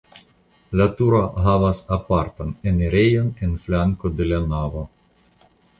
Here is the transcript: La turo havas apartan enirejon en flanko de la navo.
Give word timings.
La 0.79 0.87
turo 1.01 1.19
havas 1.47 1.83
apartan 1.97 2.57
enirejon 2.73 3.31
en 3.49 3.55
flanko 3.67 4.17
de 4.23 4.33
la 4.33 4.45
navo. 4.53 4.89